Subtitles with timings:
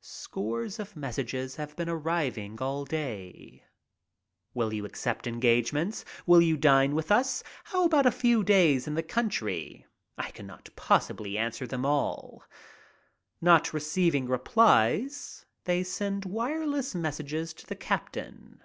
[0.00, 3.62] Scores of messages have been arriving all day.
[4.54, 8.94] "Will you accept engagements?" "Will you dine with us?" "How about a few days in
[8.94, 9.84] the country?"
[10.16, 12.42] I cannot possibly answer them all.
[13.42, 18.62] Not receiving replies, they send wireless messages to the captain.